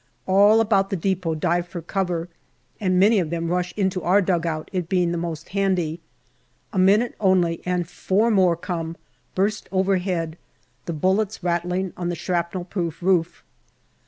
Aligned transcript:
All 0.25 0.61
about 0.61 0.89
the 0.89 0.95
depot 0.95 1.35
dive 1.35 1.67
for 1.67 1.79
cover, 1.83 2.27
and 2.79 2.99
many 2.99 3.19
of 3.19 3.29
them 3.29 3.49
rush 3.49 3.71
into 3.77 4.01
our 4.01 4.19
dugout, 4.19 4.67
it 4.73 4.89
being 4.89 5.11
the 5.11 5.17
most 5.19 5.49
handy. 5.49 5.99
A 6.73 6.79
minute 6.79 7.13
only 7.19 7.61
and 7.67 7.87
four 7.87 8.31
more 8.31 8.55
come, 8.57 8.97
burst 9.35 9.69
overhead, 9.71 10.39
the 10.87 10.93
bullets 10.93 11.43
rattling 11.43 11.93
on 11.95 12.09
the 12.09 12.15
shrapnel 12.15 12.65
proof 12.65 13.03
roof. 13.03 13.43